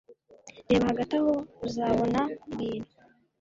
Reba 0.69 0.85
hagati 0.91 1.13
aho 1.19 1.33
uzabona 1.65 2.21
ibintu 2.53 2.91